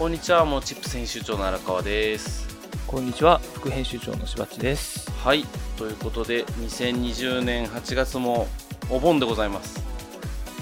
[0.00, 2.48] こんにちは、もうチップス編集長の荒川です。
[2.86, 5.10] こんにちは、副編集長のしばっちです。
[5.10, 5.44] はい、
[5.76, 8.48] ということで、2020年8月も
[8.88, 9.78] お盆でございます。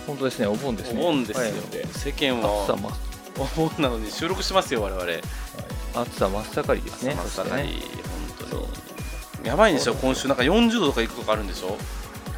[0.08, 1.02] 本当ですね、お盆ですおね。
[1.02, 1.52] 盆ですよ。
[1.92, 2.90] 世間は暑さま、
[3.38, 5.04] お盆なのに収録しますよ、我々。
[5.94, 7.14] 暑さ真っ盛りですね。
[7.14, 7.82] 真っ盛り、ね
[8.40, 9.46] 本当に。
[9.46, 11.78] やばいんでしょ、今週、なんか40度とか行くとかあるんでしょ？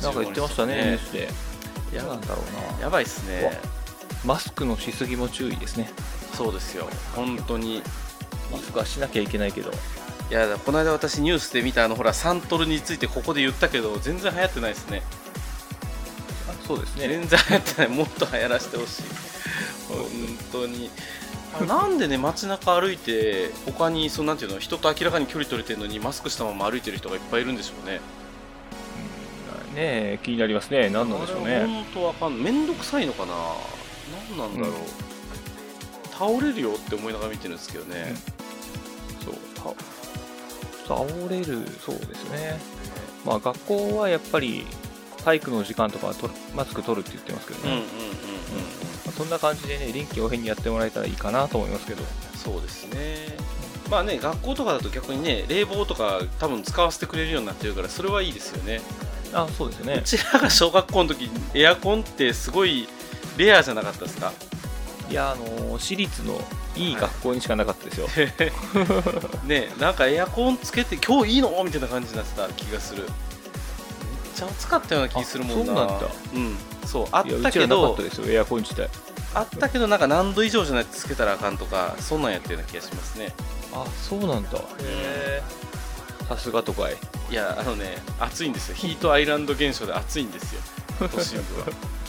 [0.03, 1.31] なんか言ってましたね、ニュースで。
[1.97, 2.83] やなんだろうな。
[2.83, 3.59] やばいっすね。
[4.23, 5.91] マスクのしすぎも注意ですね。
[6.35, 7.83] そうですよ、本当に。
[8.53, 9.71] マスクはしなきゃいけないけど。
[9.71, 15.03] いや、この間私ニュースで見たあの、ほら、サントルについてここで言ったけど、全然流行ってないですね。
[16.49, 17.09] あそうですね。
[17.09, 19.03] 全然流行ってないもっと流行らせてほしい
[19.89, 19.99] 本
[20.53, 20.91] 当に
[21.61, 28.01] あなんでね街中歩いて他にそのなんていうの人と明らかに距離取れてるのにマスクしたまま歩いてる人がいっぱいいるんでしょうね
[29.69, 29.81] うんね
[30.15, 30.91] え気になりますね。
[30.91, 31.65] 何なんでしょうね。
[31.67, 33.33] 本当わかんない面倒くさいのかな
[34.29, 34.77] 何なんだろう、
[36.21, 38.15] 倒れるよって思いながら見てるんですけどね、
[39.25, 39.35] そう。
[40.87, 42.61] た倒れる、そうですね。
[43.25, 44.67] まあ学校はやっぱり
[45.25, 46.13] 体育の時間とか
[46.55, 47.83] マスク取るって言ってますけどね。
[49.17, 52.03] そんな感じでね、臨機応変にやってもらえたらいいかなと思いますけど。
[52.37, 53.37] そうですね
[53.91, 58.81] まあね学校とかだと逆にね冷房とか多分使わせてくれるようになってるからそれはいいですよね
[59.35, 60.03] あ、そうですよねう。
[60.03, 62.89] ちらが小学校の時エアコンってすごい
[63.37, 64.33] レアじゃなかったですか？
[65.11, 66.41] いや、あのー私立の
[66.77, 68.07] いい学校にしかなかったですよ。
[69.47, 71.51] ねなんかエアコンつけて今日いいの？
[71.65, 73.03] みたいな感じになってた気がする。
[73.03, 73.11] めっ
[74.37, 75.73] ちゃ暑かったような気するもんな。
[75.73, 76.07] あそうなんだ。
[76.35, 76.59] うん。
[76.87, 78.89] そうあったけうちらなかどったですよ、エアコン自体。
[79.35, 83.33] あったけどなんか何度以上じゃないとつけたらあかんとかそんなんやったような気がしますね。
[83.73, 84.59] あ、そうなんだ。
[84.59, 85.43] へえ。
[86.29, 86.97] さすがとかい。
[87.31, 88.75] いやあのね暑いんですよ。
[88.77, 90.61] ヒートアイランド現象で暑いんですよ。
[91.01, 91.67] 都心部は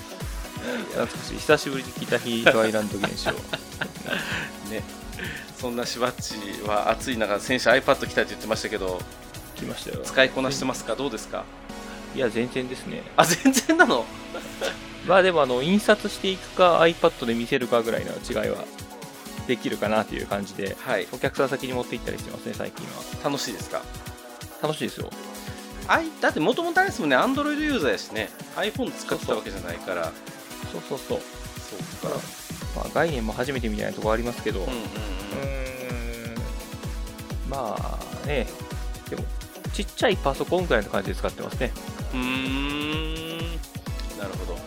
[0.92, 1.34] 懐かしい。
[1.36, 3.32] 久しぶりに聞いたヒートアイランド現象。
[4.70, 4.84] ね
[5.60, 6.34] そんなしばっち
[6.68, 9.00] は暑い中先週 iPad 来たって言ってましたけど
[9.56, 10.02] 来ましたよ。
[10.04, 10.96] 使いこなしてますか？
[10.96, 11.44] どうですか？
[12.16, 13.04] いや、全然ですね。
[13.16, 14.06] あ全然なの？
[15.08, 18.66] まあでも、あの、印刷していくか iPad で見せるかぐらいの違いは
[19.48, 23.30] できるかなという感じで、はいお客さん先に持って行ったりしてますね、最近は。
[23.30, 23.82] 楽しいですか？
[24.62, 25.10] 楽しいですよ。
[25.88, 30.31] あいだってもともとあれですもんね Android ユーザーやしね iPhone 使ってたわけじゃないからそうそう
[30.80, 31.00] そう。
[31.00, 31.20] そう
[32.12, 32.18] か。
[32.76, 34.68] まあ、概念も初めてみたいなところありますけど、うん
[37.50, 38.48] まあね、
[39.10, 39.24] でも、
[39.74, 41.72] ちっちゃいパソコンぐらいの感じで使ってますね。
[42.14, 43.38] うんうーん。
[44.18, 44.58] なるほど。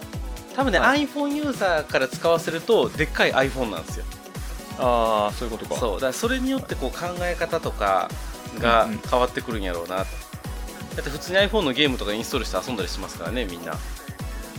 [0.54, 4.04] 多分ね、は iPhone ユーザーから使わせるとでっかい iPhone なんですよ。
[4.78, 5.80] ああ、そういうことか。
[5.80, 5.94] そう。
[5.94, 8.10] だからそれによってこう考え方とか
[8.58, 10.06] が変わってくるんやろうな、だっ
[10.96, 13.72] て普通に iPhone のゲームとかインストールして遊んだりしますからねみんな。
[13.72, 13.78] ね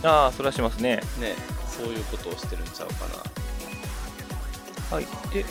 [0.02, 1.02] ああ、それはしますね。
[1.68, 2.94] そういうことをしてるんちゃうか
[4.90, 4.96] な。
[4.96, 5.06] はい。
[5.32, 5.44] で、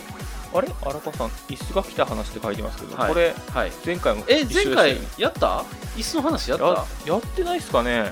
[0.54, 0.70] あれ？
[0.82, 3.10] 荒川さん、椅子が来た話って書いてますけど、はい。
[3.10, 3.72] これ、はい。
[3.86, 5.66] 前回もえ前回やった？
[5.98, 6.66] 椅子の話やった？
[6.66, 7.92] ややってないっすかね。
[7.92, 8.12] や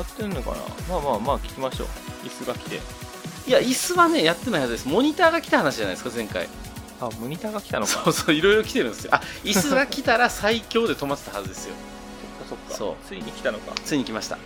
[0.00, 0.56] ってんのかな。
[0.88, 1.88] まあまあまあ聞きましょう。
[2.26, 2.80] 椅子が来て。
[3.46, 4.88] いや椅子はねやってないはずです。
[4.88, 6.48] モニターが来た話じゃないですか前回。
[7.00, 7.92] あ、モニターが来たのか。
[7.92, 9.14] そうそういろいろ来てるんですよ。
[9.14, 11.74] あ椅子が来たら最強で止まってたはずですよ。
[12.48, 12.74] そっかそっか。
[12.74, 12.94] そう。
[13.06, 13.74] ついに来たのか。
[13.84, 14.38] ついに来ました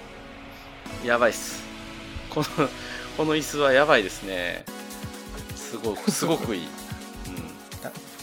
[1.04, 1.62] やばいっす。
[2.30, 2.68] この
[3.16, 4.64] この椅子はやばいですね。
[5.56, 6.68] すごく すごくいい、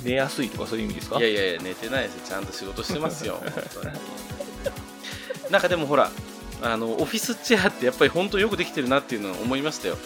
[0.03, 1.16] 寝やすいとかそういう意味ですか？
[1.17, 2.22] うん、いやいやいや寝てないですよ。
[2.27, 3.41] ちゃんと仕事してますよ。
[3.44, 3.95] 本当に。
[5.51, 6.11] なんかでもほら
[6.61, 9.97] あのオフィスチェアってやっぱり本当よくできてるなっていうのを思いましたよ。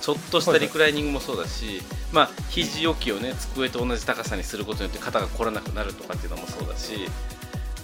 [0.00, 1.82] ちょっとしたリクライニングもそうだし、
[2.12, 7.10] まあ肘置きをね机と同じ高さにすることによって肩が凝らなくなるとかっていうのもそうだし、うん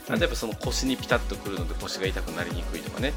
[0.08, 3.12] 例えばその腰にピタッとくるので腰が痛くなりにくいとかね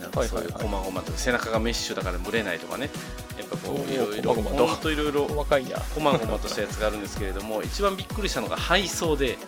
[0.00, 2.90] なんかそういうはいはい細々とか背中がメッシュだから蒸れないとかね。
[3.38, 5.78] やっぱこういろいろ細々と本当いろいろ細かいな。
[5.80, 9.38] 細々としたやつがあるんですけれども 一番びっくりしたのが配送で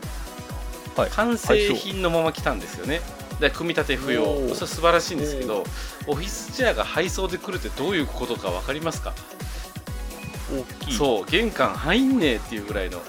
[0.97, 1.11] はい。
[1.11, 3.00] 完成品のまま来たんですよね。
[3.41, 4.25] で組み立て不要。
[4.55, 5.64] それ素晴らしいんですけど
[6.06, 9.12] オフィスチェアが配送で来るってどういうことか分かりますか？
[10.52, 10.94] 大きい。
[10.94, 13.00] そう玄関入んねえっていうぐらいの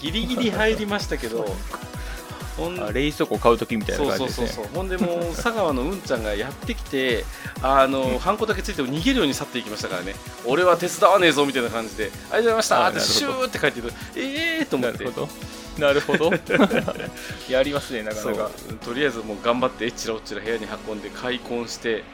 [0.00, 1.44] ギリギリ入りましたけど
[2.56, 4.46] ほんあ冷蔵庫買うときみたいなそう感じですね。
[4.48, 7.24] そうそうそうほんでもう佐川のうんちゃんがやってきて
[7.62, 10.14] あのハンコだけついても逃げるように去っていきましたからね
[10.44, 15.28] 俺は手伝わねえぞみたいな感じでありがとうございましたあってシューって書いてるええーと思ってなるほど。
[15.78, 16.30] なるほど。
[17.50, 18.50] やりますね、なかなか。
[18.84, 22.04] とりあえずもう頑張ってえっちらおっちら部屋に運んで開墾して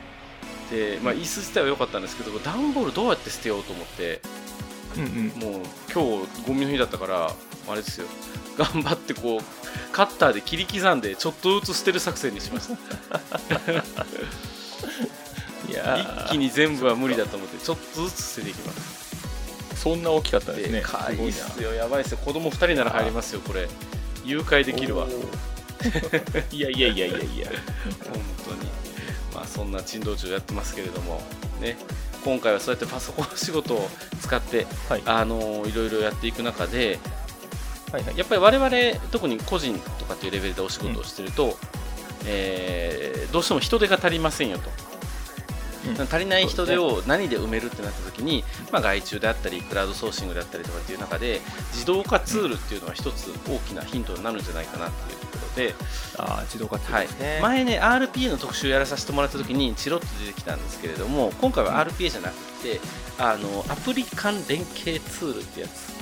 [0.71, 4.23] で、まあ、椅子自体は良かったんですけど段ボールどうやって捨てようと思って
[4.97, 5.53] うんうん。
[5.53, 7.33] もう今日ゴミの日だったから
[7.69, 8.07] あれですよ。
[8.57, 9.41] 頑張ってこう
[9.93, 12.75] カッターで切り刻んでちょっとずつ捨てる作戦にしました。
[15.69, 16.27] いやー。
[16.27, 19.11] 一気に全部は無理だと思ってちょっとずつ捨てていきます。
[19.77, 20.81] そんな大きかったですね。
[20.81, 22.19] でかいっすすよやばいっすよ。
[22.19, 23.69] 子供2人なら入りますよこれ。
[24.25, 25.07] 誘拐できるわ。
[26.53, 27.51] いやいやいやいやいや。
[28.05, 28.71] 本当に。
[29.35, 31.23] まあそんな珍道中やってますけれども。
[31.61, 31.79] ね。
[32.23, 33.89] 今回はそうやってパソコン仕事を
[34.21, 35.03] 使ってはい。
[35.07, 36.99] あのいろいろやっていく中で
[37.93, 38.19] はいはい。
[38.19, 41.57] やっぱり我々特に個人とかっていうレベルでお仕事をしてると、
[42.27, 44.71] えーどうしても人手が足りませんよと、
[45.89, 46.03] うん。
[46.03, 51.41] 足りない人手を何で埋めるってなった時に、まあ、外注であったりクラウドソーシングであったりとかっていう中で
[51.73, 55.75] 自動化ツールっていうのは一つ大きなヒントになるんじゃないかなっていうところで、
[56.19, 62.81] ああ自動化ですね、前ね RPA の特集やらさせてもらった時にチロッと出てきたんですけれども今回は RPA じゃなくて、
[63.19, 66.00] あのアプリ間連携ツールってやつ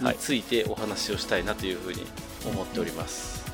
[0.00, 2.02] についてお話をしたいなというふうに
[2.46, 3.44] 思っております、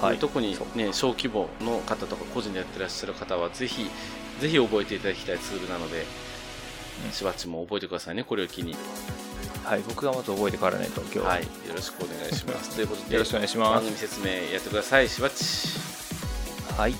[0.00, 0.18] はい。
[0.18, 3.90] 特にね小規模の方とか個人でやってらっしゃる方はぜひ
[4.40, 6.04] ぜひ覚えていただきたいツールなので、
[7.06, 7.12] うん。
[7.12, 8.74] しばっちも覚えてくださいねこれを機に。
[9.64, 9.80] はい。
[9.86, 11.42] 僕がまず覚えてからないと今日は、はい。
[11.42, 12.70] よろしくお願いします。
[12.76, 13.70] ということでよろしくお願いします。
[13.74, 15.08] 番組説明やってください。
[15.08, 15.78] しばっち。
[16.76, 16.94] はい。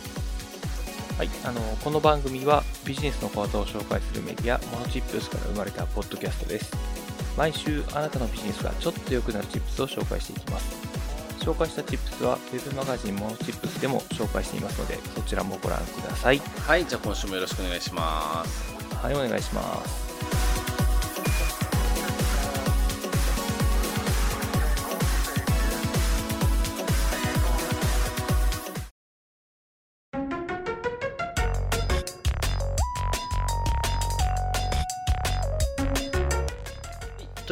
[1.19, 7.02] はい、あのこの番組はビジネスの講座を紹介するメディアモノチップスから生まれたポッドキャストです。
[7.37, 10.93] 毎週あなたのビジネスがちょっと良くなるチップスを紹介していきます。
[11.41, 16.39] 紹介したチップスは Web マガジンモノチップスでも紹介していますのでそちらもご覧ください。
[16.39, 20.62] はいじゃあ今週もよろしくお願いしますはい、お願いします。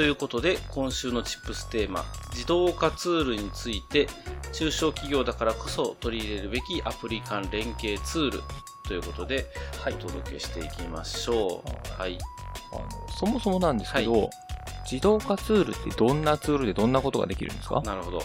[0.01, 4.09] ということで今週のチップステーマ自動化ツールについて
[4.55, 8.43] 中小企業だからこそ取り入れるべきアプリ間連携ツール
[8.89, 9.45] ということで、
[9.79, 9.93] はい。
[9.93, 11.63] お届けしていきましょ
[11.99, 12.01] う。
[12.01, 12.17] はい。
[12.73, 14.31] あのそもそもなんですけど、
[14.91, 17.83] 自動化ツールってどんなツールでどんなことができるんですか？
[17.83, 18.23] なるほど。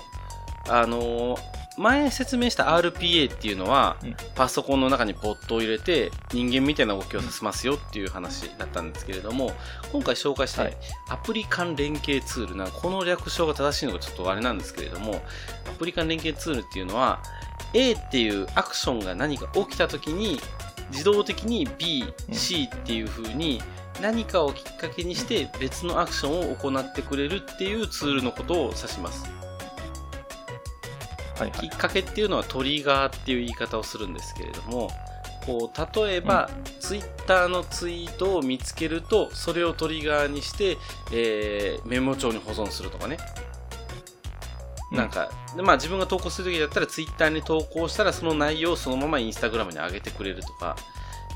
[0.70, 4.16] あのー前説明した RPA っていうのは、うん。
[4.36, 9.52] パソコンの中にポットを入れて人間みたいな動きをさせますよっていう話だったんですけれども
[9.92, 10.78] 今回紹介したはい。
[11.10, 15.22] アプリ間連携ツールなこの略称が正しいのかちょっとあれなんですけれども
[15.68, 17.22] アプリ間連携ツールっていうのは
[17.74, 20.40] A っていうアクションが何か起きた時に
[20.92, 22.36] 自動的に B、うん。
[22.36, 23.62] C っていう風に
[24.02, 29.45] 何かをきっかけにして別のアクションを行ってくれるっていうツールのことを指します。
[31.38, 31.70] はいはい。
[31.70, 34.90] きっかけっていうのはトリガーっていう言い方をするんですけれども
[35.46, 36.50] こう例えば、
[36.80, 40.78] ツイッターのツイートを見つけるとそれをトリガーにして、
[41.14, 43.18] えーメモ帳に保存するとかね、
[44.92, 44.98] うん。
[44.98, 50.76] なんかで、まあ、自分が投稿する時だったらツイッターに投稿したらその内容をそのままインスタグラムに上げてくれるとか。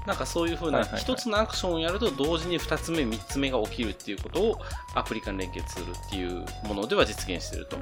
[0.07, 1.01] なんかそういう風なはいはいはい。
[1.01, 4.60] 一つのアクションをやると同時に2つ目3つ目が起きるっていうことを
[4.96, 7.78] アプリ間連携ツールっていうものでは実現していると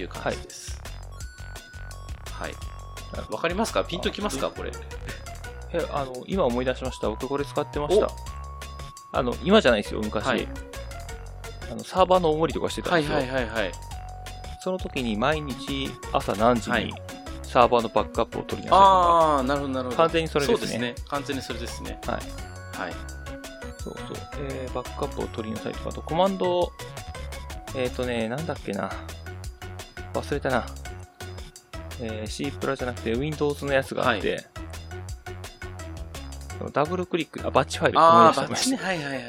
[0.00, 0.80] いう感じです。
[2.30, 2.54] はい。
[3.30, 3.84] わ、かりますか？
[3.84, 4.50] ピンときますか？
[4.50, 4.72] これ。
[5.72, 8.08] えあの今思い出しました僕これ使ってました
[9.12, 10.46] あの今じゃないですよ昔、はい
[11.70, 13.72] あのサーバーのおもりとかしてたんはいですよ、はいはいはい。
[14.62, 16.94] その時に毎日朝何時はいに
[17.42, 19.96] サーバーのバックアップを取りなさいとか、ああ、なるほどなるほど。
[19.96, 20.94] 完全にそれですねそうですね。
[21.08, 21.98] 完全にそれですね。
[22.06, 22.16] はい
[22.78, 22.92] はい。
[23.82, 24.16] そうそう、
[24.48, 26.72] えーバックアップを取りなさいとかあとコマンド
[27.74, 28.90] えっ、ー、とねなんだっけな
[30.14, 30.66] 忘れたな
[32.00, 34.44] えー、C プラじゃなくて Windows のやつがあって、
[36.72, 38.76] ダブルクリックあバッチファイルああ、バッチね。
[38.76, 39.28] はいはいはいはい。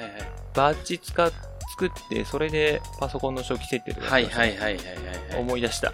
[0.56, 1.32] バッチ使っ
[1.76, 4.86] 作って、それでパソコンの初期設定とかはいはいはいはいはい
[5.34, 5.42] はい。
[5.42, 5.94] 思い出した。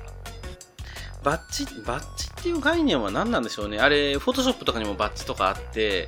[1.24, 3.79] バッチ、バッチっていう概念は何なんでしょうね。
[3.79, 6.07] あれ、フォトショップとかにもバッチとかあって、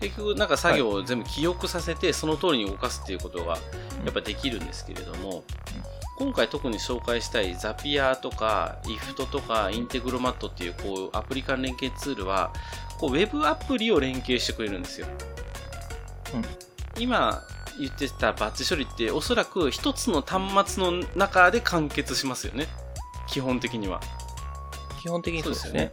[0.00, 3.56] 結局なんか作業を全部記憶させて、その通りに動かすっていうことが
[4.04, 5.44] やっぱできるんですけれども、
[6.16, 12.52] 今回特に紹介したいザピアとか IFT とかインテグロマットっていうこうアプリ間連携ツールは
[12.98, 15.06] こうウェブアプリを連携してくれるんですよ、
[16.34, 16.44] うん。
[17.02, 17.42] 今
[17.78, 22.66] 言ってたバッチ処理っておそらく一つの端末の中で完結しますよね。
[23.26, 24.00] 基本的には。
[25.00, 25.92] 基本的にそうですね。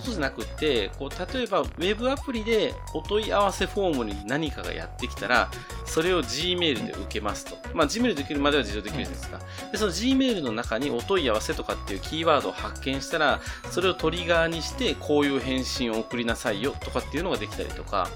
[0.00, 5.50] そうじゃなくてこう例えばウェブアプリでお問い合わせフォームに何かがやってきたら
[5.84, 9.40] それを Gmail で受けますと、まあ、Gmail で受けるまでは自動できるじゃないですか
[9.72, 13.40] でその Gmail の中にお問い合わせとかっていうキーワードを発見したら
[13.70, 18.08] それをトリガーにしてこういう返信を送りなさいよとかっていうのができたりとか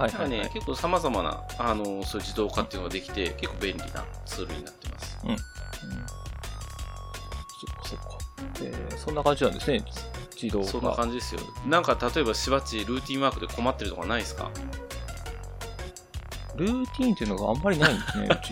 [0.00, 0.50] はいはい、はだからねい。
[0.54, 5.36] 結構さまざまなあのそういう自動化っていうのができて結構便利なツールになってますうん。
[5.36, 5.44] そ
[7.70, 8.18] っかそっか。
[8.62, 9.84] えーそんな感じなんですね。
[10.42, 10.68] 自動化。
[10.68, 14.50] そんな感じですよなんか例えばしばっちルーティンワークで困ってるとかないですか？
[16.56, 18.50] ルーティーンっていうのがあんまりないんですね、うち。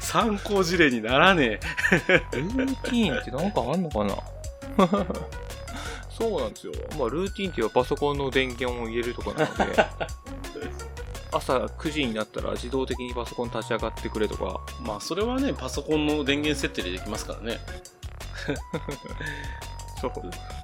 [0.00, 1.58] 参考事例にならね
[2.32, 4.16] ルーティーンってなんかあんのかな？
[6.10, 6.72] そうなんですよ。
[6.98, 9.86] まあ、ルーティーンっていうのはパソコンの電源を入れるとかなので、
[11.32, 14.86] 朝9時になったら自動的にパソコン立ち上がってくれとか、え。
[14.86, 17.58] まあ、それはね、パソコンの電源設定でできますからね。
[20.00, 20.12] そう。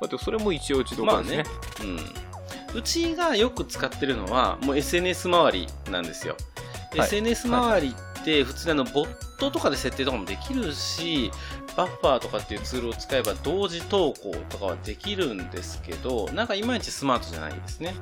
[0.01, 1.45] あと、それも一応自動化ですね。
[1.83, 2.79] うん。
[2.79, 6.35] うちがよく使ってるのは、もう SNS 周りなんですよ。
[6.35, 11.31] はい SNS 周りって、普通にあの、ボットとかで設定とかもできるし、
[11.77, 17.95] バッファーとかっていうツールを使えば同時投稿とかはできるんですけど、なんかいまいちスマートじゃないんですね。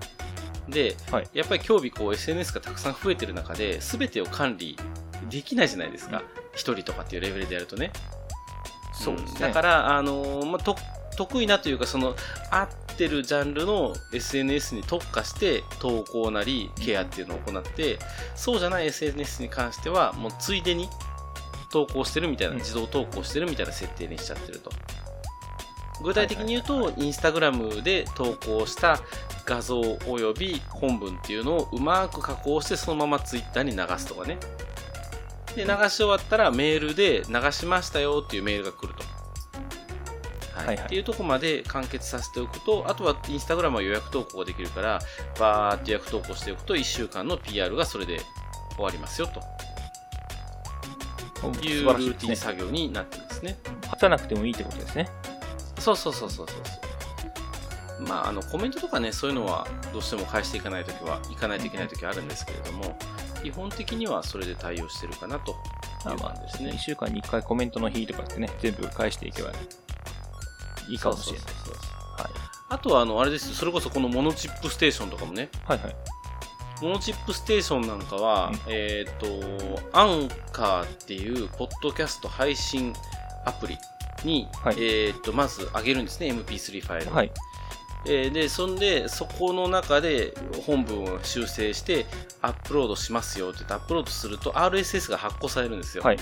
[0.69, 4.78] で、はいやっぱり今日こう SNS がたくさん増えてる中で、全てを管理
[5.28, 6.23] できないじゃないですか。
[6.54, 7.93] 一人とかっていうレベルでやるとね。
[8.95, 9.39] そうですね。
[9.39, 10.77] んだから、あのーまあ、と
[11.17, 12.15] 得意なというか、その、
[12.51, 17.99] 合ってるジャンルの SNS に特化して投稿なりケアっていうのを行って、
[18.35, 20.89] そうじゃない SNS に関しては、もうついでに
[21.71, 24.71] 投稿してるみたいな、うん自動投稿してるみたいな設定にしちゃってると。
[26.03, 29.01] 具体的に言うと、インスタグラムで投稿した
[29.47, 34.39] 画像および本文っていうのをうまく加工してそのままツイッターに流すとかね。
[35.56, 39.04] で、流し終わったらメールで流しましたよっていうメールが来ると。
[40.54, 45.00] はいはいはいっていうところまで完結させておくと、あとはインスタグラムは予約投稿ができるから、
[45.38, 48.20] バーって予約投稿しておくと、1週間の PR がそれで
[48.76, 49.40] 終わりますよと
[51.52, 51.90] 素いうル。
[51.92, 53.56] ーティン作業になってるんですね。
[53.82, 55.08] 外さなくてもいいってことですね。
[55.78, 58.08] そうそうそうそうそうそう。
[58.08, 62.99] まあ、あの、コメントとかね、そういうのはどうしても返していかないときは、いかないといけないときはあるんですけれども、
[63.45, 65.53] 基本的にはそれで対応してるかなと
[66.11, 66.79] いう感じです1ね。
[66.79, 69.51] 週間に1回コメントの日とかってね、全部返していけば
[70.89, 71.47] いいかもしれない。
[71.49, 72.33] そうそうそうそうはい。
[72.71, 75.97] あとは、あの、あれですよそれこそこのモノチップステーションとかもね、はいはい。
[76.81, 79.27] モノチップステーションなんかは、うんえっ、と、
[79.93, 82.95] アンカーっていう、ポッドキャスト配信
[83.45, 83.77] アプリ
[84.25, 87.15] に、はいえっ、と、まず上げるんですね、MP3 ファイルを。
[87.15, 87.31] はい。
[88.06, 90.34] えーで、そんで、そこの中で
[90.66, 92.06] 本文を修正して、
[92.42, 96.04] アップロードしますよって言って、アップロードすると RSS が発行されるんですよ。
[96.04, 96.18] はい。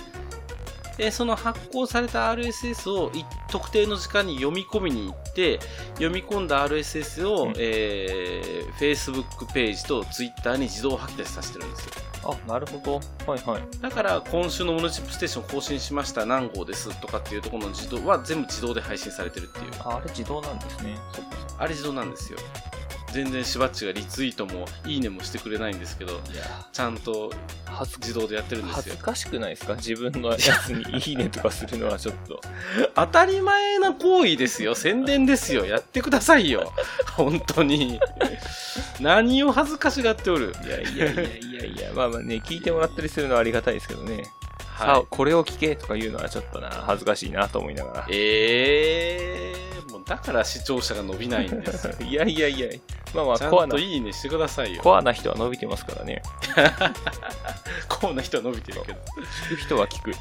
[0.97, 5.59] で、その発行された RSS を一特定の時間に読み込みに行って、
[5.95, 11.93] 読み込んだ RSS を、うんえー Facebook ページと Twitter に自動吐き出しさせてるんですよ。
[12.25, 13.01] あ、なるほど。
[13.31, 13.63] はいはい。
[13.81, 19.67] だから、今週のモノチップステーション更新しました、何号ですとかっていうところの自動は全部自動で配信されてるっていう。
[19.81, 20.97] ああれ自動なんですね。
[21.59, 22.39] あれ自動なんですよ。
[23.13, 26.21] 全然しばっちがリツイートもいいねもしてくれないんですけど、
[26.73, 27.33] ちゃんと
[27.99, 28.97] 自動でやってるんですよ恥ず。
[28.99, 29.75] かしくないですか？
[29.75, 32.41] 自分のやつにいいねとかするのはちょっと。
[32.95, 34.75] 当たり前な行為ですよ。
[34.75, 35.67] 宣伝ですよ。
[35.67, 36.73] やってくださいよ。
[37.17, 38.01] 本当に。
[39.01, 40.55] 何を恥ずかしがっておる。
[40.65, 44.25] いやいやいやいやいや、まあまあね、聞いてもらったりするのはありがたいですけどね。
[44.75, 48.11] は、これを聞けとか言うのはちょっとな、恥ずかしいなと思いながらい。。
[48.11, 51.95] えー、だから視聴者が伸びないんですよ。
[52.07, 52.69] いやいやいや、
[53.15, 54.83] まあまあコアな、いいねしてくださいよ。
[54.83, 56.23] コアな人は伸びてますからね。
[57.89, 59.01] コアな人は伸びてるけど。
[59.49, 60.13] 聞く人は聞く。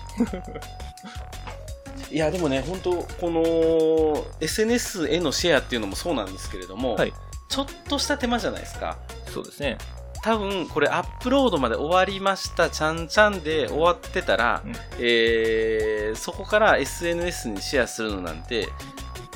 [2.11, 7.13] いや、でもね、本当この SNS へのシェアっていうのもそうなんですけれども、はい
[7.51, 8.97] ちょっとした手間じゃないですか。
[9.27, 9.77] そうですね。
[10.23, 18.67] 多分これアップロードまで終わりましたちゃんちゃんで終わってたら、うんえーそこから SNS にシェアするのなんて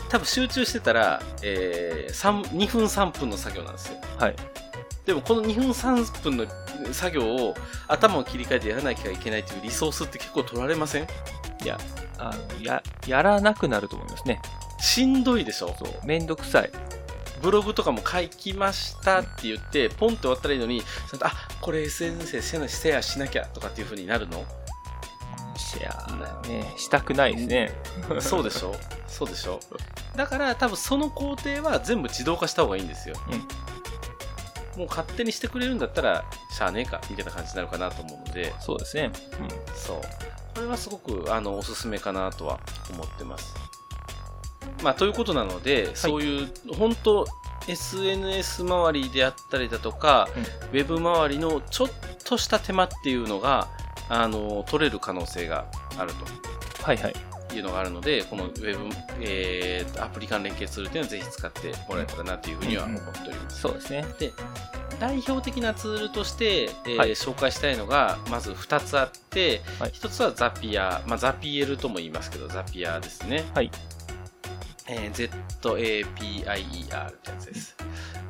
[0.09, 4.35] 多分集中してたら、えー3 2分3分の作業なんですよはい。
[5.05, 6.45] でもこの2分3分の
[6.91, 7.53] 作業を
[7.87, 11.03] 頭を切り替えてやらなきゃいけないというリソースって結構取られません？
[11.03, 11.79] いや、
[12.17, 14.41] あの、や、やらなくなると思いますね。
[14.79, 15.75] しんどいでしょ？
[15.77, 16.05] そう。
[16.05, 16.71] めんどくさい。
[17.41, 20.81] ブログとかも書きましたって言って、ポンって終わったらいいのに、
[21.21, 24.43] あこれ SNS でシェアシェアしなきゃとかっていう風になるの？
[25.55, 27.71] シェア、ね、したくないですね。
[28.19, 28.75] そうでしょ？
[29.07, 29.59] そうでしょ？
[30.15, 33.15] だから多分その工程は全部自動化した方がいいんですよ。
[34.77, 39.09] もう勝手にしてくれるんだったら、しゃあねえか、みたいな感じになるかなと思うので、そうですね。
[39.73, 40.01] そう。
[40.53, 42.59] これはすごく、あの、おすすめかなとは
[42.91, 43.55] 思ってます。
[44.83, 47.25] まあ、ということなので、そういう、本当
[47.69, 50.27] SNS 周りであったりだとか、
[50.73, 51.89] ウェブ周りのちょっ
[52.25, 53.69] とした手間っていうのが、
[54.09, 55.65] あの、取れる可能性が
[55.97, 56.83] あると。
[56.83, 57.15] はいはい。
[57.53, 58.89] いうのがあるので、このウェブ、
[59.21, 63.61] えー、アプリ間連携ツールというのはぜひ使ってもらえたらなというふうには思っております。
[63.61, 64.05] そうですね。
[64.19, 64.33] で、
[64.99, 73.45] 代表的なツールとして、えーはい紹介したいのが、まず2つあって、はい1つはザピア、まあ、ザピエルとも言いますけど、ザピアですね。
[73.53, 73.71] はい。
[74.87, 77.75] えー ZAPIER ってやつです。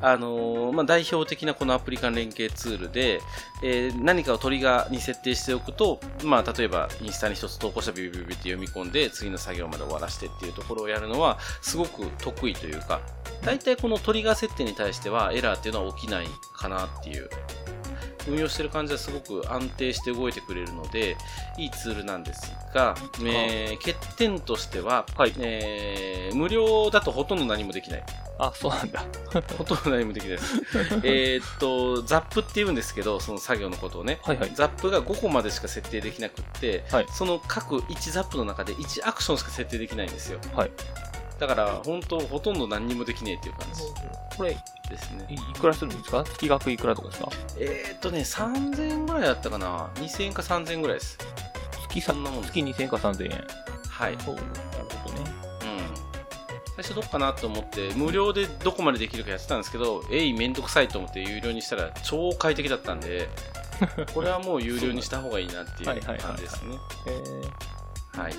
[0.02, 3.20] あのーまあ、代表的なこのアプリ間連携ツールで、
[3.62, 13.00] えー何かをトリガーに設定しておくと、まあ、例えばインスタに一つ投稿したビビビビって読み込んで次の作業まで終わらせてっていうところをやるのはすごく得意というか、
[13.42, 17.28] 大体このトリガー設定に対してはエラーっていうのは起きないかなっていう
[18.28, 21.16] 運用してる感じはすごく安定して動いてくれるので
[21.58, 28.04] いいツールなんですが、えー欠点としては、はいえー無料だとほとんど何もできない。
[28.38, 29.04] あ、そうなんだ。
[29.56, 30.60] ほとんど何もできないです。
[31.04, 34.18] えーっと、ザップって言うんですけど、その作業のことをね。
[34.22, 34.50] はいはい。
[34.54, 40.38] ザップが5個までしか設定できなくって、はいその各1ザップの中で1アクションしか設定できないんですよ。
[40.54, 40.70] はい。
[41.38, 43.66] だから、本当ほとんど何にもできねえっていう感
[44.36, 44.56] これ、
[44.88, 45.26] ですね。
[45.30, 46.24] いくらするんですか？
[46.24, 47.28] 月額いくらとかですか？
[47.58, 49.88] えーっとね、3000円ぐらいだったかな。
[49.96, 51.18] 2000円か3000円ぐらいです。
[51.88, 53.44] 月さそんなもんです月2000円か3000円。
[53.88, 54.16] はい。
[54.24, 54.46] そうなる
[55.02, 55.20] ほどね。
[55.62, 56.74] うん。
[56.76, 63.28] 最初どっかなと思って、無料でどこまでできるかやってたんですけど、えい、めんどくさいと思って有料にしたら超快適だったんで、
[64.14, 66.78] これはもう有料にした方がいいなっていうはいはいはいはい感じですね。
[67.06, 68.34] えー、はい。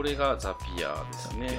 [0.00, 1.58] これがザピアですね。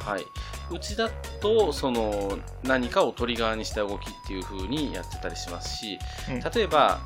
[0.00, 0.26] はい。
[0.70, 1.08] うちだ
[1.40, 7.00] と、その、何かをトリガーにした動きっていう風にやってたりしますし、うん例えば、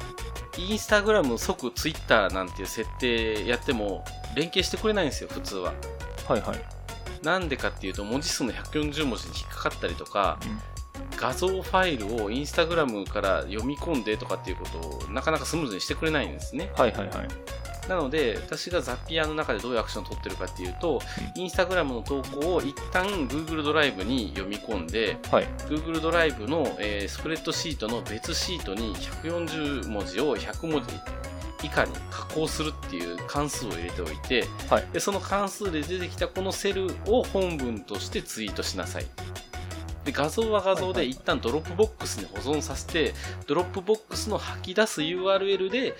[0.56, 5.74] インスタグラム即ツイッターなんていう設定やっても、連携してくれないんですよ、普通は。
[6.28, 6.60] うんはいはい。
[7.22, 10.40] なんでかっていうと、文字数の140文字に引っかかったりとか、
[11.16, 16.70] 画像ファイルをインスタグラムから読み込んでとかっていうことをなかなかスムーズにしてくれないんですね。
[16.76, 17.28] はいはいはい。
[17.88, 21.00] なので、私がザピアの中でどういうアクションを取ってるかっていうと、
[21.34, 25.46] インスタグラムの投稿を一旦 Google ドライブに読み込んで、はい。
[25.68, 30.88] Google ドライブの、えースプレッドシートの別シートに140文字を100文字
[31.62, 39.06] 以下に加工するっていう関数を入れておいて、はいでその関数で出てきたこのセルを本文としてツイートしなさい。
[40.08, 43.12] で画像は画像で一旦 Dropbox に保存させて、
[43.46, 45.94] Dropbox の吐き出す URL で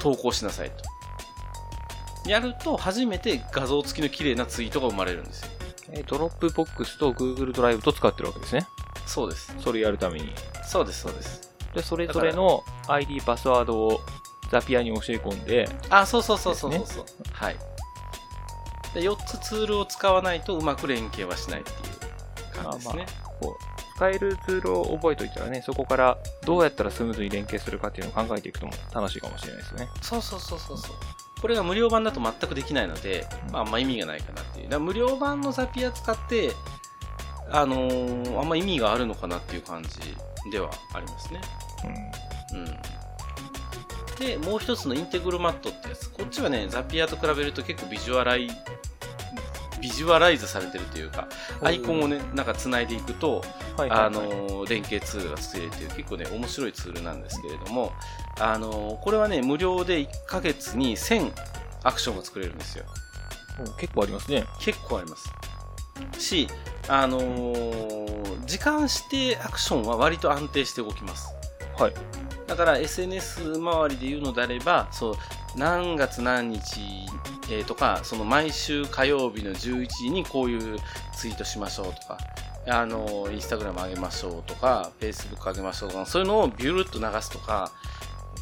[0.00, 2.30] 投稿しなさいと。
[2.30, 5.48] やると初めて画像付きの綺麗なツイートが生まれるんですよ。
[5.90, 8.66] えー Dropbox と Google ドライブと使ってるわけですね。
[9.06, 9.54] そうです。
[9.58, 10.32] それやるために。
[10.66, 11.52] そうです、そうです。
[11.74, 14.00] で、それぞれの ID、パスワードを
[14.50, 17.56] Zapier に教え込んで、あ、そうそうそうそうそうそう、はい。
[18.94, 21.97] で4つツールを使わないとうまく連携はしないっていう
[22.62, 23.06] 感じですね。
[23.40, 29.88] こう使えるツールを覚えておいたらね、そこからどうやったらスムーズに連携するかっていうのを考えていくとも楽しいかもしれないですね。
[30.02, 30.96] そうそうそうそうそう。
[31.40, 34.64] これが無料版だと全くできないので、まあ、あんま意味がないかなっていう。
[34.64, 36.52] だから無料版のザピア使って、
[37.50, 39.88] あのーあんま意味があるのかなっていう感じ
[40.50, 41.40] ではありますね。
[42.52, 42.60] うん。
[42.60, 42.78] うん。
[44.18, 46.10] で、もう一つのインテグルマットってやつ。
[46.10, 48.48] こっちはね、ザピアと比べると結構ビジュアライ、
[49.80, 51.28] ビジュアライズされてるというか、
[51.62, 53.42] アイコンをね、なんか繋いでいくと、
[53.76, 54.06] はいはい、はい。
[54.06, 57.92] あのー連携ツールが作れるという結構ね面白いツールなんですけれども、
[58.38, 61.32] あのーこれはね無料で1ヶ月に1000
[61.84, 62.84] アクションが作れるんですよ
[63.60, 64.44] うん結構ありますね。
[64.60, 65.30] 結構あります
[66.18, 66.48] し、
[66.88, 71.28] あのー時間指定アクションは割と安定して動きます
[71.76, 71.94] はい。
[72.48, 75.14] だから SNS 周りで言うのであればそう
[75.56, 76.80] 何月何日、
[77.50, 80.78] えーとかその毎週火曜日の11時にこういう
[81.14, 82.18] ツイートしましょうとか
[82.70, 87.72] あのインスタグラム上げましょうとかフェイスブック上げましょうとかそういうのをビュルッと流すとか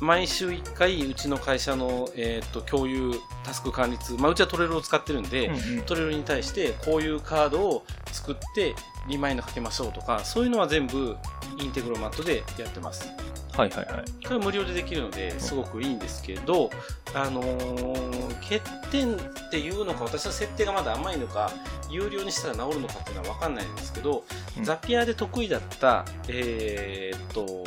[0.01, 3.13] 毎週1回うちの会社の、えー、と共有
[3.45, 5.83] タスク管理ツール、まあ、うちはトレロを使ってるんで、うんうん。
[5.85, 8.75] トレロに対してこういうカードを作って
[9.09, 11.17] リマインドかけましょうとかそういうのは全部
[11.61, 13.11] インテグロマットでやってます
[13.57, 14.05] はいはいはい。
[14.23, 16.71] これは無料でできるのですごくいいんですけど、
[17.15, 18.61] あのー欠
[18.93, 19.19] 点っ
[19.51, 21.51] ていうのか私の設定がまだ甘いのか
[21.91, 24.25] 有料にしたら治るのかっていうのは分かんないんですけど、
[24.59, 27.65] うんザピアで得意だった、えーっと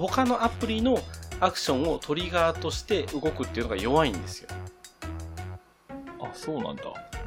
[0.00, 0.98] 他のアプリの
[1.40, 4.48] アクションをトリガーとして動くっていうのが弱いんですよ。
[6.32, 6.84] あ、そうなんだ。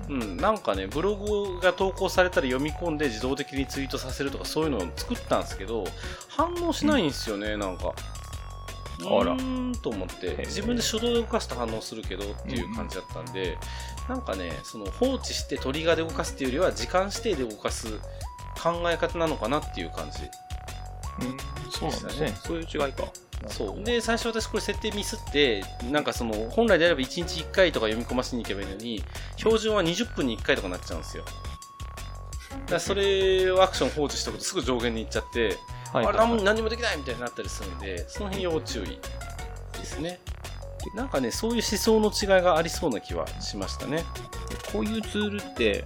[0.10, 5.86] うん、なんかね、ブログが投稿されたら読み込んで自動的にツイートさせるとかそういうのを作ったんですけど、
[6.28, 7.94] 反応しないんですよね、なんか。
[9.04, 13.58] あらうーんと思って自分で手動で動かすと反応するけどっていう感じだったんで、
[14.08, 17.88] なんかねその放置してトリガーで動かすっていうよりは時間指定で動かす
[18.62, 20.22] 考え方なのかなっていう感じ
[21.22, 22.34] うん、そうなんですね。
[22.44, 23.06] そういう違いか。
[23.48, 23.84] そう。
[23.84, 29.04] で最初私これ設定ミスってなんかその本来であれば1日1回とか読み込ませに行けばいいのに
[29.38, 31.26] 標準は20分に1回とかなっちゃうんですよ。
[32.68, 35.58] だそれをアクション放置しておくとすぐ上限に行っちゃって、
[35.94, 36.28] はいはい、あれはい。
[36.28, 39.00] 何も何もできないみたいになったりするんでその辺要注意
[39.78, 40.20] ですね。
[40.96, 44.04] なんかねそういう思想の違いがありそうな気はしましたね。
[44.72, 45.86] こういうツールって、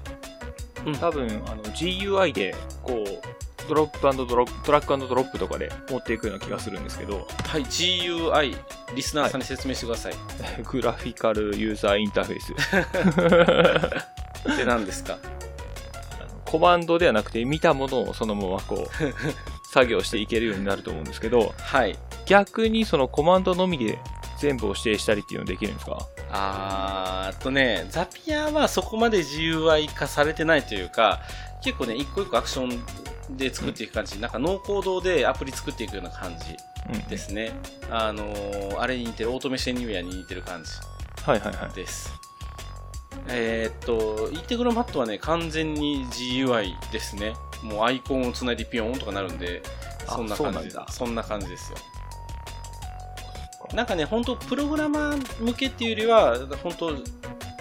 [0.85, 0.95] うん。
[0.95, 3.21] 多分あの GUI でこう
[3.67, 8.58] ドロップドロップ、ドラッグドロップとかで持っていくような気がするんですけど、はい GUI
[8.95, 10.13] リスナーさんに説明してください、
[10.63, 12.39] グラフィカルユーザーインターフェー
[14.45, 14.56] ス。
[14.58, 15.17] で何ですか？
[16.45, 18.89] コマンドではなくて見たものをそのままこう、
[19.73, 21.97] 作業していけるようになると思うんですけど、はい。
[22.25, 23.99] 逆にそのコマンドのみで
[24.39, 25.97] 全部を指定したりっていうのできるんですか？
[26.32, 31.21] あーっとねザピアはそこまで GUI 化されてないというか
[31.65, 32.65] 結構ね一個一個アクショ
[33.32, 36.56] ンで作っていく感じ、なんかノーコードでアプリ作っていくような感じ
[36.93, 37.08] うん。
[37.10, 37.51] ですね、
[37.89, 40.69] あのーあれに似てるオートメシェニューアに似てる感じ
[41.23, 41.75] はいはいはい。
[41.75, 42.13] です。
[43.28, 47.34] えーっとインテグラマットはね完全に GUI ですね。
[47.63, 49.63] もうアイコンをつないでピヨーンとかなるんで
[50.08, 50.69] あそんな感じ。
[50.69, 51.78] そそんな感じですよ。
[53.73, 56.91] なんかね本当プログラマー向けっていうよりは本当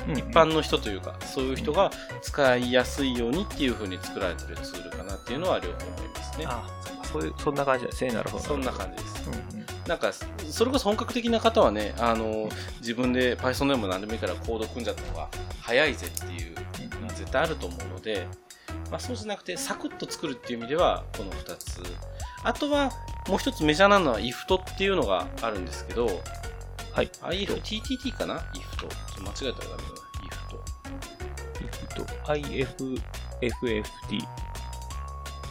[0.09, 1.91] うん一般の人というか、そういう人が
[2.23, 6.47] 使いやすいようにっていう風に作られてるツールかなっていうのは両方思いますね。
[6.49, 6.67] あ
[7.05, 8.13] そういう、そんな感じですね。
[8.13, 8.45] なるほど。
[8.45, 9.29] そんな感じです。
[9.29, 10.13] うんうんなんか、
[10.51, 12.49] それこそ本格的な方はね、あの、
[12.81, 15.29] 自分で Python でも何でもいいからコード組んじゃった方が
[15.61, 16.55] 早いぜっていう
[17.03, 18.27] のは絶対あると思うので、
[18.91, 21.83] まあそうじゃなくて、サクッと作るっていう意味では、この2つ。
[22.43, 22.91] あとは、
[23.29, 26.23] もう一つメジャーなのは IFT っていうのがあるんですけど、
[26.95, 27.11] はい。
[27.23, 28.39] IFTTT かな？
[28.39, 28.43] っ
[28.79, 28.87] と
[29.21, 30.05] 間違えたらダメだな。
[30.23, 30.59] IFT。
[31.61, 34.17] えっと、IFFFT。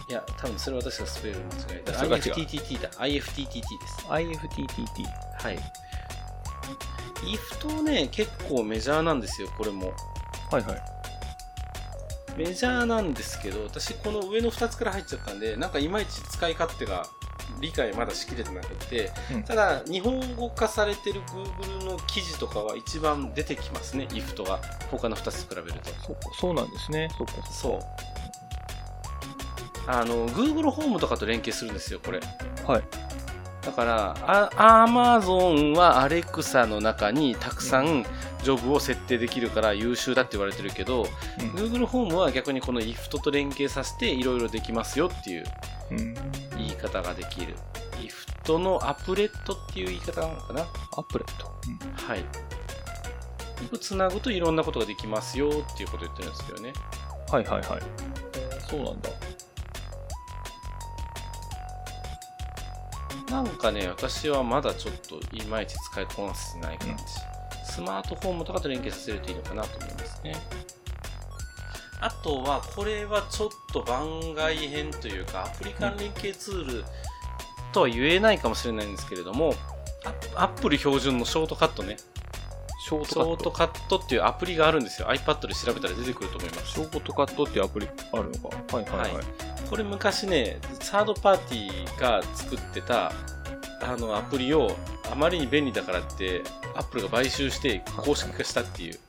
[0.09, 1.91] いや、多分それ私がスペル間違えた。
[1.91, 2.89] IFTTT だ。
[2.91, 4.05] IFTTT です。
[4.07, 5.03] IFTTT。
[5.39, 5.59] はい。
[7.25, 9.93] IFT ね、結構メジャーなんですよ、これも。
[10.49, 10.81] はいはい。
[12.37, 17.05] メジャーなんですけど、私この上の2つから入っちゃったんで、なんかいまいち使い勝手が
[17.59, 24.59] 理解まだしきれてなくて、うんただ日本語化されてる Google の記事とかは一番出てきますね、IFT が。
[24.91, 25.89] 他の2つと比べると。
[26.01, 27.09] そそうなんですね。
[27.17, 27.51] そ。
[27.51, 27.79] そう。
[29.87, 32.19] あの、Google ホームとかと連携するんですよ、これ。
[32.65, 32.83] はい。
[33.65, 38.05] だから、あ Amazon は Alexa の中にたくさん
[38.43, 41.07] ジョブを設定できるから優秀だって言われてるけど、
[41.39, 45.45] うん Google ホームは逆にこの IFT と連携させていろいろできますよっていう
[45.91, 46.15] うん。
[46.83, 47.55] 方ができる。
[48.43, 50.61] IFT のアプレットっていう言い方なのかな？
[50.97, 51.47] アプレット。
[52.05, 52.23] はい。
[53.79, 56.73] つなぐといろんなことができますよっていうことを言ってるんですけどね。
[57.31, 57.79] はいはいはい。
[58.35, 59.09] えーそうなんだ。
[63.29, 67.03] なんかね、私はまだちょっといまいち使いこなせてない感じ。
[67.65, 70.35] スマートフォームとかと連携させるといいのかなと思いますね。
[72.03, 76.83] あとは、これはちょっと番外編というか、アプリ間連携ツール
[77.71, 79.55] とは言えないかもしれないんですけれども、
[80.35, 81.95] アアップル標準のショートカットね。
[82.85, 83.35] ショーシトカット。
[83.35, 85.07] ョートカットっていうアプリがあるんですよ。
[85.07, 86.79] iPad で調べたら出てくると思いますシ。
[86.81, 88.75] ョートカットっていうアプリあるのか？
[88.75, 89.13] はいはいはい。
[89.13, 89.23] はい
[89.69, 93.11] これ昔ね、サードパーティーが作ってた
[93.81, 94.75] あのアプリを
[95.11, 96.43] あまりに便利だからって、
[96.75, 98.99] アップルが買収して公式化したっていう、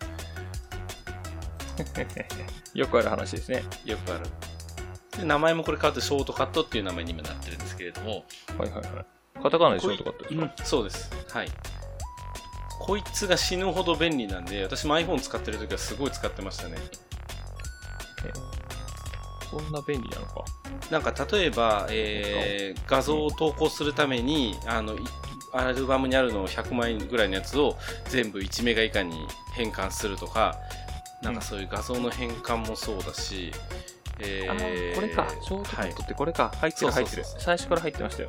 [2.75, 3.63] よくある話ですね。
[3.85, 4.27] よくある。
[5.19, 8.25] で名前もこれ変わってショートカットっていう名前に今なってるんですけれども、
[8.59, 9.07] はいはいはい。
[9.43, 11.11] カタカナでショートカットですか、うんそうです。
[11.31, 11.49] はい。
[12.81, 16.77] こいつが死ぬほど便利なんで、私も iPhone 使ってる時はすごい使ってましたね。
[19.51, 20.45] そんな便利なのか？
[20.91, 24.99] なんか例えば、えー画像を投稿するためにあのい
[25.53, 30.59] アルバムにあるの100枚ぐらいのやつを全部1メガ以下に変換するとか
[31.25, 33.51] なんかそういう画像の変換もそうだし、
[34.21, 35.27] えあーーこれか。
[35.43, 36.53] ショートカはいットってこれか。
[36.61, 37.25] 入ってる入ってる。
[37.25, 38.29] 最初から入ってましたよ。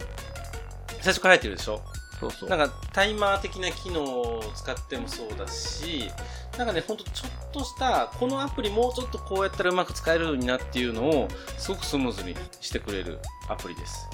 [1.02, 1.82] 最初から入ってるでしょ？
[2.20, 2.50] そうそう。
[2.50, 6.10] なんかタイマー的な機能を使ってもそうだし
[6.58, 11.28] なんかねほんとちょっとしたこのアプリもうちょっとこうやったらうまく使えるようになっていうのを
[11.58, 14.08] すごくスムーズにしてくれるアプリです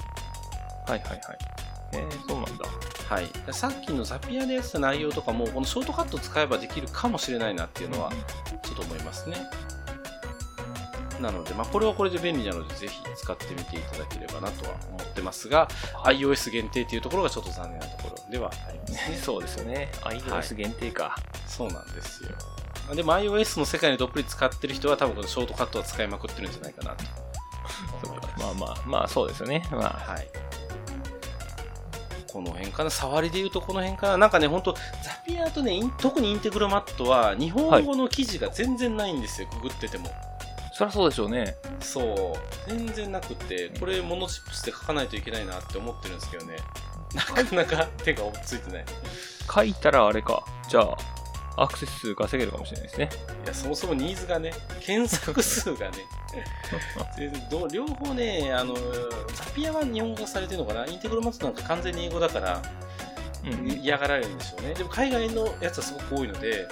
[0.88, 1.20] はいはいはい。
[1.92, 2.66] えー、そうなんだ。
[3.08, 8.10] はい、さっきのザピアでやってた内容とかもこのショートカット使えばできるかもしれないなっていうのは
[8.62, 9.36] ちょっと思いますね
[11.20, 15.68] なので、まあ、これはこれで便利なのでぜひ使ってみていただければなとは思ってますが
[16.04, 19.92] iOS 限定っていうところがちょっと残念なところではありますね そうですよね。
[20.00, 21.16] はい iOS 限定か。
[21.46, 22.30] そうなんですよ
[22.94, 27.04] でも iOS の世界にどっぷり使ってる人は多分このショートカットは使いまくってるんじゃないかなと
[28.40, 29.68] まあまあ、まあそうですよね。
[29.70, 30.28] まあ、はい。
[32.32, 34.80] この辺かな、触りで言うとこの辺かな、なんかね、本当ザ
[35.26, 40.10] ピアとね、特にインテグラマットは、日本語の記事が全然ないんですよ、ググってても。
[40.72, 41.56] そりゃそうでしょうね。
[41.80, 46.56] そう、全然なくて、これ、モノチップスで書かないといけないなって思ってるんですけどね、
[47.14, 48.84] なかなか手がついてない。
[49.54, 50.42] 書いたらあれか。
[50.68, 50.96] じゃあ、
[51.56, 53.10] アクセス数稼げるかもしれないですね。
[53.44, 55.98] いや、そもそもニーズがね、検索数がね、
[57.50, 60.86] どう両方ね、あの、ザピアは日本語化されてるのかな？
[60.86, 62.62] インテグロマツなんか完全に英語だから、
[63.44, 63.68] うん。
[63.68, 64.74] 嫌がられるんでしょうね。
[64.74, 66.68] でも海外のやつはすごく多いので、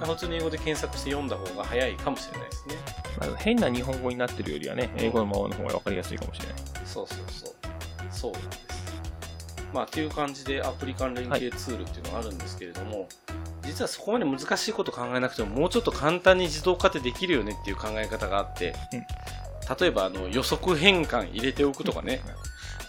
[0.00, 2.76] まあ普通に英語で検索して読んだ方が早いかもしれないですね。
[3.20, 6.56] まあ、変な日本語になってるよりはね、英語のままの方が分かりやすいかもしれない。
[6.86, 7.54] そうそうそう。
[8.10, 8.64] そうなんです。
[9.72, 13.08] まあ、っていう感じでアプリ間連携ツールっていうのがあるんですけれども、
[13.66, 18.74] 実はそこまで難しいこと考えなくても、もうちょっと簡単に自動化ってできるよねっていう考え方があって、
[19.80, 22.20] 例えばあの予測変換入れておくとかね、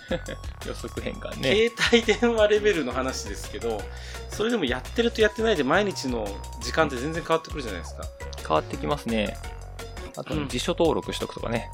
[0.67, 1.69] 予測変換ね。
[1.69, 3.81] 携帯電話レベルの話ですけど、
[4.29, 6.27] それでもやってるとやってないで毎日の
[6.61, 8.03] 時間って全然変わってくるじゃないですか。
[8.39, 9.37] 変わってきますね。
[10.17, 11.69] あと、うん辞書登録しとくとかね。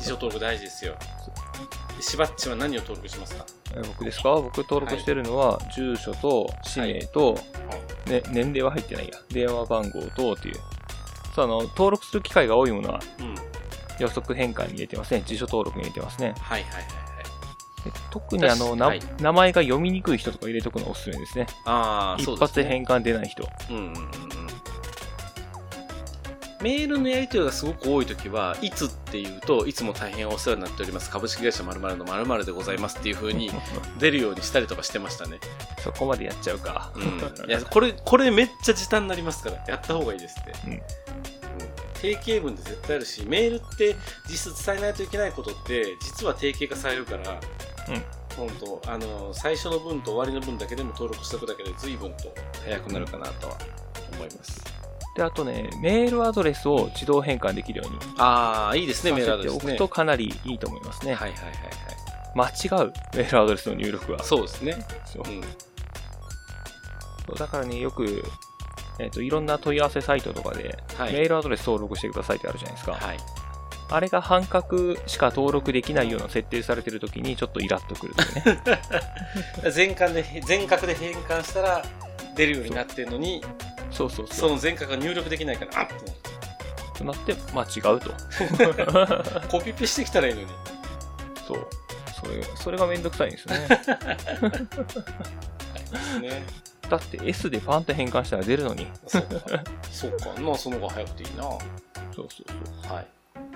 [0.00, 0.94] 辞書登録大事ですよ。
[2.00, 3.46] しばっちは何を登録しますか？
[3.74, 4.34] え僕ですか？
[4.34, 7.38] 僕登録してるのは、住所と氏名と、
[8.06, 9.14] ね、年齢は入ってないや。
[9.30, 10.56] 電話番号とっていう。
[11.34, 13.34] そう、あの、登録する機会が多いものはうん。
[14.00, 15.22] 予測変換に入れてますね。
[15.24, 16.34] 辞書登録に入れてますね。
[16.40, 17.04] はいはいはいはい。
[17.84, 21.46] で特にあの、なはい名前が読みにくい人とか入れとくのおすすめですね。
[21.66, 22.46] ああ、一そうですね。
[22.46, 23.48] 発で変換出ない人。
[23.70, 23.94] うんうんうんうん。
[26.64, 33.50] メールのやり取りがすごく多いときは、いつっていうと、いつも大変お世話になっております、株式会社〇〇の〇〇でございますっていう風に
[34.00, 35.40] 出るようにしたりとかしてましたね。
[35.82, 36.90] そこまでやっちゃうか。
[36.96, 37.50] うん。
[37.50, 40.52] いや、これ、これめっちゃ時短になりますから、やった方がいいですって。
[40.66, 40.82] うんうん
[42.00, 43.96] 定型文で絶対あるし、メールって
[44.28, 47.40] 実質伝えないといけないことって、実は定型化されるから、
[47.88, 48.04] うん
[48.36, 53.56] 本当あの、最初の文と終わりの文だけでも登録しておくだけで随分と早くなるかなとは
[54.12, 54.83] 思います。
[55.14, 61.14] で、あとね、メールアドレスを自動変換できるようにああ、いいですね、メールアドレスておくとかなりいいと思いますね。
[61.14, 61.64] はいはいはいはい。
[62.34, 64.24] 間違うメールアドレスの入力が。
[64.24, 64.76] そうですね。
[65.04, 65.40] そううん。
[65.42, 65.48] そ
[67.34, 68.24] うだからね、よく、
[68.98, 71.12] えっ、と、いろんな問い合わせサイトとかで、はい。
[71.12, 72.94] メールアドレス登録してくださいってあるじゃないですか。
[72.94, 73.18] はい。
[73.90, 78.60] あれが半角しか登録できないような設定されてるときにちょっとイラッとくるとね。
[79.70, 81.84] 全角で、全角で変換したら
[82.34, 83.42] 出るようになってるのに、
[83.94, 84.48] そうそうそ。
[84.48, 86.08] の全角が入力できないから、あっってなる
[86.98, 88.10] となって、間違うと。
[89.48, 90.46] コピペしてきたらいいのに。
[91.46, 91.68] そう。
[92.12, 93.68] それ、それがめんどくさいんですよね。
[96.20, 96.42] ね。
[96.88, 98.86] だって S でパンと変換したら出るのに。
[99.06, 99.28] そうか。
[99.90, 100.40] そうか。
[100.40, 101.42] まあ、その方が早くていいな。
[101.42, 101.60] そう
[102.14, 102.28] そう
[102.82, 102.92] そう。
[102.92, 103.06] はい。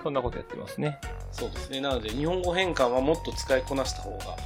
[0.02, 1.00] そんなことやってますね。
[1.32, 1.80] そうですね。
[1.80, 4.36] なので、日本語変換はもっと使いこなした方が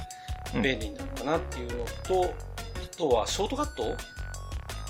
[0.55, 3.83] うん便利になるかなっていうのと、あとは、ショートカット？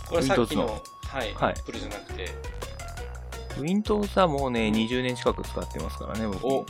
[0.07, 2.29] これはさっきのはい、はい Apple じゃなくて、
[3.59, 6.45] Windows はもうね、20年近く使ってますからね、僕。
[6.45, 6.65] お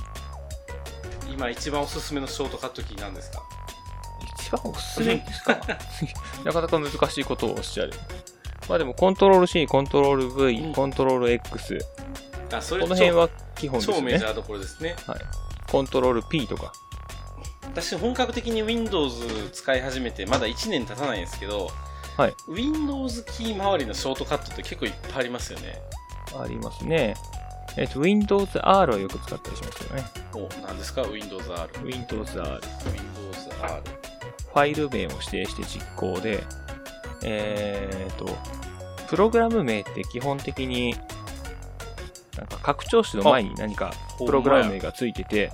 [1.32, 3.42] 今一番おすすめのショートカットキーなんですか？
[4.40, 5.54] 一番おすすめですか？
[6.44, 7.94] なかなか難しいことをおっしゃる。
[8.70, 11.78] まあでも、コントロール C、コントロール V、うんコントロール X、
[12.54, 14.26] あ、それこの辺は基本ですよね超メジ。
[14.26, 14.96] ャーどころですね。
[15.72, 16.72] コントロール P とか。
[17.64, 21.72] 私、本格的に Windows 使い始めて、まだ1年経たないんですけど、
[22.18, 25.82] はい Windows キー周りのショートカットって結構いっぱいありますよね。
[26.40, 27.16] ありますね。
[27.76, 30.06] えっ、と、Windows R をよく使ったりしますよね。
[30.34, 31.70] お、何ですか ?Windows R。
[31.84, 32.62] Windows R。
[32.86, 33.82] Windows R。
[34.54, 36.44] ファイル名を指定して実行で、
[37.24, 38.26] えっ、と、
[39.08, 40.96] プログラム名って基本的に、
[42.38, 43.92] なんか拡張子の前に何か
[44.24, 45.52] プログラム名がついてて。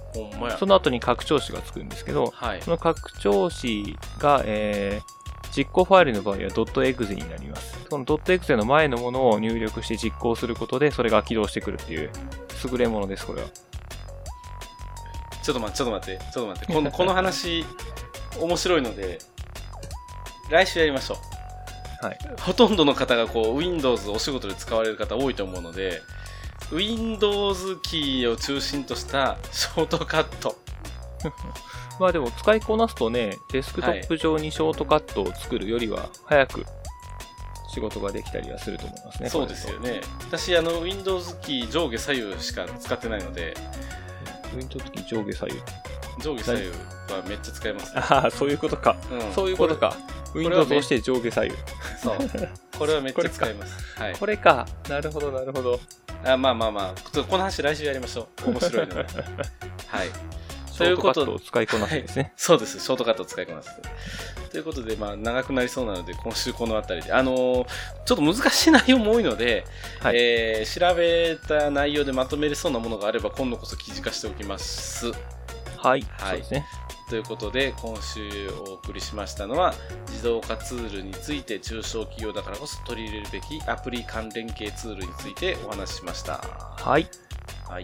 [0.60, 2.72] その後に拡張子がつくんですけど、はいそ。
[2.72, 5.19] の拡張子が、えー
[5.56, 7.86] 実行ファイルの場合は .exe になります。
[7.90, 12.10] その .exe の前のものを入力して実行することで、それが起動してくるっていう
[12.72, 13.48] 優れものです、これは。
[15.42, 16.74] ちょっと待って、ちょっと待って、ちょっと待って。
[16.74, 17.66] このこの話、
[18.40, 19.20] 面白いので、
[20.50, 21.18] 来週やりましょ
[22.04, 22.06] う。
[22.06, 22.18] はい。
[22.40, 26.02] ほとんどの方がこう Windows お仕事で使われる方多いと思うので、
[26.72, 30.56] Windows キーを中心としたショートカット。
[32.00, 36.66] まあでも使いこなすとね、デスクトップ上にショートカットを作るよりは早く
[37.70, 39.30] 仕事ができたりはすると思いますね。
[39.30, 40.02] そうですよね。
[40.22, 43.54] 私、あの、Windows キー上下左右しか使ってないので。
[44.56, 45.62] Windows キー上下左右。
[46.22, 48.02] 上下左右はめっちゃ使います、ね。
[48.02, 48.96] ああ、そういうことか。
[49.12, 49.78] うんそういうこと。
[49.78, 49.96] か。
[50.34, 51.56] Windows 押して上下左右。
[51.56, 52.50] これそう。
[52.80, 54.00] これはめっちゃ使います。
[54.00, 54.16] はい。
[54.16, 54.68] これか。
[54.88, 55.80] なるほど、なるほど。
[56.26, 58.50] あまあまあまあ、この話来週やりましょう。
[58.50, 59.06] 面白いので。
[59.88, 60.10] はい。
[60.86, 62.34] ショートカットを使いこなすんですね。
[62.36, 62.80] そうです。
[62.80, 63.70] ショートカットを使いこなす。
[64.52, 67.14] ということで、まあ、長くなりそうなので、今週この辺りで。
[67.14, 67.66] あのー
[68.06, 69.66] ちょっと難しい内容も多いので、
[70.00, 75.12] はいえー調べた内容でまとめれそうなものがあれば、今度こそ記事化しておきます。
[75.12, 75.18] はい。
[75.78, 76.66] はいそうですね。
[77.10, 79.74] ということで今週お送りしましたのは
[80.10, 86.34] 自動化ツールについて中小企業だからこそ取り入れるべきアプリ関連系ツールについてお話ししました。
[86.38, 87.10] はい。
[87.68, 87.84] はい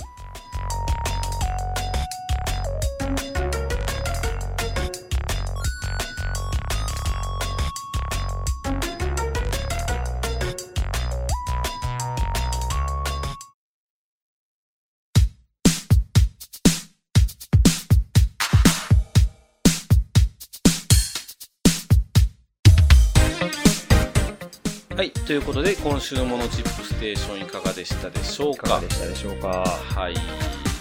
[24.96, 29.66] はい、ということで今週のモノチップステーションいかがでしたでしょういかかがでしたでしょうか？
[29.66, 30.16] はい、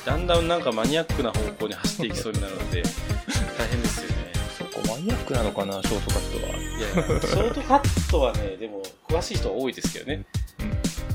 [0.06, 2.82] だんだんなんかマニアックな方向に走っていきそうになるので
[3.58, 4.32] 大変ですよね。
[4.56, 6.56] そこマニアックなのかな、ショートカットは。
[6.56, 10.24] いやショートカットはね、でも詳しい人は多いですけどね。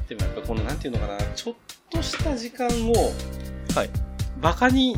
[0.10, 1.56] でもやっぱこのなんていうのかな、ちょっ
[1.90, 3.14] とした時間を
[3.76, 3.90] はい。
[4.42, 4.98] バカに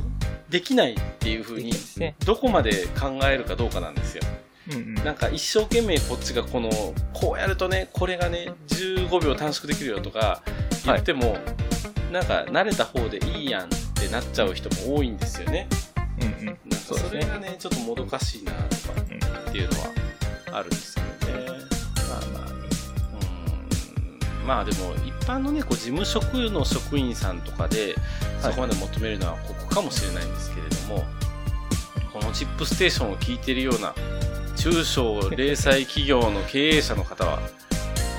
[0.49, 4.23] できないっていう風にできないですねどこまで考えるかどうかなんですよ。
[4.71, 5.03] うんうん。
[5.03, 6.69] なんか一生懸命こっちがこの
[7.13, 10.41] こうやるとねこれがね15秒短縮できるよとか
[10.85, 11.37] 言っても、
[12.11, 15.67] なんか慣れた方でいいやんってなっちゃう人も多いんですよね。
[16.21, 16.45] うんうん。
[16.45, 16.59] なんか
[16.95, 19.87] それがねちょっともどかしいなとかうんっていうのは
[20.53, 21.11] あるんですよね。
[22.09, 22.47] まあまあ、
[24.41, 27.95] うんまあでも一般のねこう事務職の職員さんとかで
[28.41, 31.05] そこまで求めるのはここかもしれないんですけれども、
[32.11, 33.93] このチップステーションを聞いているような
[34.61, 37.39] 中小零細企業の経営者の方は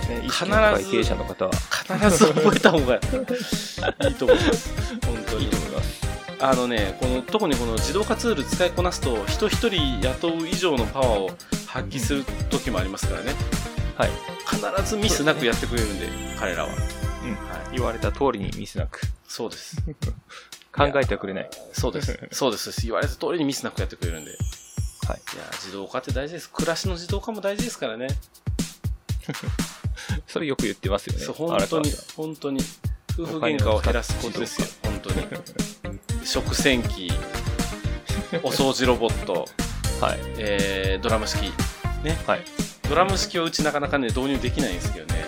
[0.09, 0.45] ね、必
[0.85, 4.75] ず経営者の方は必ず覚えた方がいいと思います
[5.07, 6.03] 本当にいいと思います。
[6.41, 11.29] あのねこの特にこの自動化ツール使いこなすと人一人雇う以上のパワーを
[11.69, 13.35] 発揮する時もありますからね
[13.97, 14.11] はい。
[14.45, 16.09] 必ずミスなくやってくれるんで
[16.41, 16.75] 彼らは、うん。
[16.75, 16.79] は
[17.73, 19.01] い、言われた通りにミスなく。
[19.29, 19.77] そうです
[20.75, 21.51] 考えてはくれない。
[21.73, 22.19] そうです。
[22.33, 22.83] そうです。
[22.83, 24.33] 言われた通りにミスなくやってくれるんで。
[25.05, 25.21] いはい。
[25.37, 26.51] や、自動化って大事です。
[26.51, 28.09] 暮らしの自動化も大事ですからね。
[30.27, 31.25] それよく言ってますよね。
[31.25, 32.61] そう、本当に本当に。
[33.19, 34.67] 夫婦喧嘩を減らすことですよ。
[34.85, 35.27] 本当に。
[36.25, 37.13] 食洗機、
[38.43, 39.37] お掃除ロボット、ん
[40.03, 40.19] はい。
[40.39, 41.53] えー、ドラム式。
[42.03, 42.19] ね。
[42.27, 42.45] はい。
[42.89, 45.27] ドラム式はうちなかなかね、導入できないんですけどね。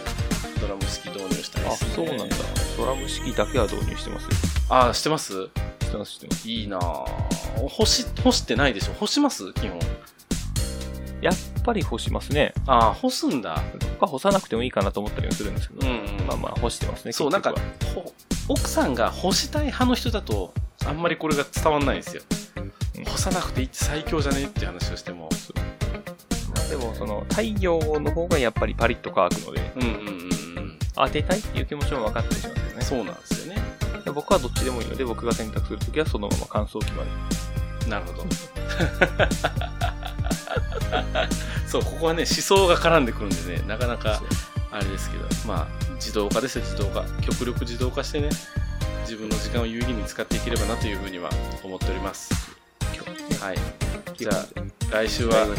[0.61, 2.37] ドラム式導入したいあです、ね。、そうなんだ。
[2.79, 4.29] ドラム式だけは導入してますよ。
[4.71, 5.33] あー、してます？
[5.33, 6.49] してます、してます。
[6.49, 7.34] いいなぁ。
[7.69, 8.93] 干し、干してないでしょ？
[8.95, 9.53] 干します？
[9.55, 9.79] 基本。
[11.21, 12.53] やっぱり干しますね。
[12.67, 13.63] あー、干すんだ。
[13.79, 17.13] どっか干さなくてもいいかなと思ったりもするんですけど、うんうんまあまあ干してますね。
[17.13, 17.55] そう、なんか
[18.49, 20.53] 奥さんが干したい派の人だと、
[20.85, 22.23] あんまりこれが伝わんないんですよ。
[22.57, 22.61] う
[23.01, 25.29] ん干さなくていいって最強じゃねって話をしても。
[26.55, 30.79] まあでもその太陽の方がやっぱりパリッと乾くので、うんうんうんうん。
[30.95, 32.83] 当てたいっていう気持ちも分かったりしますよね。
[32.83, 33.63] そうなんですよね。
[34.05, 37.11] で僕はどっちでもいいので、僕が選択するときはそのまま乾燥機まで。
[37.89, 38.25] なるほど。
[41.67, 44.21] そう、ここはね、思想が絡んでくるんでね、なかなか
[44.71, 47.05] あれですけど、まあ、自動化ですよ、自動化。
[47.23, 48.29] 極力自動化してね、
[49.03, 51.31] 自分の時間を有意義に使っていければなというふうには
[51.63, 52.55] 思っております。
[53.41, 53.59] はい。
[54.17, 54.47] じゃあ、
[54.91, 55.47] 来週機は。
[55.47, 55.55] ね、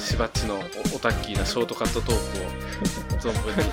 [0.00, 0.58] しばっちのお
[0.96, 2.16] オタッキーなショートカットトー
[3.16, 3.70] クを存分に、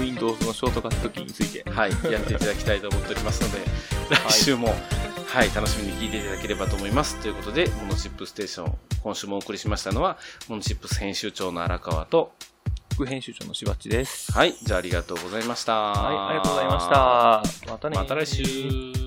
[0.00, 1.68] Windows のショートカットキーについて。
[1.70, 3.58] はい、やっていただきたいと思っておりますので、
[4.28, 4.74] 来週も、
[5.26, 7.16] はい、楽しみに聞いていただければと思います。
[7.16, 12.32] ということで、モノチップステーション、今週もお送りしましたのは、モノチップス編集長の荒川と、
[12.94, 14.32] 副編集長のしばっちです。
[14.32, 15.74] はい、じゃあありがとうございました。
[15.74, 17.72] はい、ありがとうございました。
[17.72, 17.96] またね。
[17.96, 19.03] また来週。